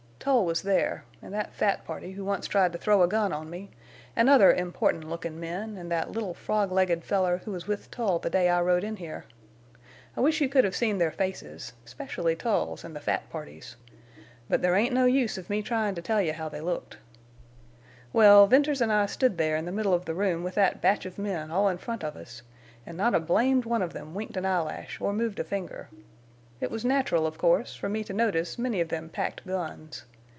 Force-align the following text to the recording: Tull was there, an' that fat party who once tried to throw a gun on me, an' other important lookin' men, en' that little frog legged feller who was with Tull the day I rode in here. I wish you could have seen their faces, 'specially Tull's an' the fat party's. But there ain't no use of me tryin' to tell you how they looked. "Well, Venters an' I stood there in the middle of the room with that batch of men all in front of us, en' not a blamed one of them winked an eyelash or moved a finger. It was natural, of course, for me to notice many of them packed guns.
Tull 0.23 0.45
was 0.45 0.61
there, 0.61 1.03
an' 1.19 1.31
that 1.31 1.51
fat 1.55 1.83
party 1.83 2.11
who 2.11 2.23
once 2.23 2.45
tried 2.45 2.71
to 2.73 2.77
throw 2.77 3.01
a 3.01 3.07
gun 3.07 3.33
on 3.33 3.49
me, 3.49 3.71
an' 4.15 4.29
other 4.29 4.53
important 4.53 5.05
lookin' 5.09 5.39
men, 5.39 5.79
en' 5.79 5.89
that 5.89 6.11
little 6.11 6.35
frog 6.35 6.71
legged 6.71 7.03
feller 7.03 7.37
who 7.43 7.49
was 7.51 7.65
with 7.67 7.89
Tull 7.89 8.19
the 8.19 8.29
day 8.29 8.47
I 8.47 8.61
rode 8.61 8.83
in 8.83 8.97
here. 8.97 9.25
I 10.15 10.21
wish 10.21 10.39
you 10.39 10.47
could 10.47 10.63
have 10.63 10.75
seen 10.75 10.99
their 10.99 11.09
faces, 11.09 11.73
'specially 11.85 12.35
Tull's 12.35 12.85
an' 12.85 12.93
the 12.93 12.99
fat 12.99 13.31
party's. 13.31 13.75
But 14.47 14.61
there 14.61 14.75
ain't 14.75 14.93
no 14.93 15.05
use 15.05 15.39
of 15.39 15.49
me 15.49 15.63
tryin' 15.63 15.95
to 15.95 16.03
tell 16.03 16.21
you 16.21 16.33
how 16.33 16.49
they 16.49 16.61
looked. 16.61 16.97
"Well, 18.13 18.45
Venters 18.45 18.79
an' 18.79 18.91
I 18.91 19.07
stood 19.07 19.39
there 19.39 19.57
in 19.57 19.65
the 19.65 19.71
middle 19.71 19.95
of 19.95 20.05
the 20.05 20.13
room 20.13 20.43
with 20.43 20.53
that 20.53 20.81
batch 20.81 21.07
of 21.07 21.17
men 21.17 21.49
all 21.49 21.67
in 21.67 21.79
front 21.79 22.03
of 22.03 22.15
us, 22.15 22.43
en' 22.85 22.95
not 22.95 23.15
a 23.15 23.19
blamed 23.19 23.65
one 23.65 23.81
of 23.81 23.93
them 23.93 24.13
winked 24.13 24.37
an 24.37 24.45
eyelash 24.45 25.01
or 25.01 25.13
moved 25.13 25.39
a 25.39 25.43
finger. 25.43 25.89
It 26.59 26.69
was 26.69 26.85
natural, 26.85 27.25
of 27.25 27.39
course, 27.39 27.75
for 27.75 27.89
me 27.89 28.03
to 28.03 28.13
notice 28.13 28.59
many 28.59 28.79
of 28.81 28.89
them 28.89 29.09
packed 29.09 29.47
guns. 29.47 30.03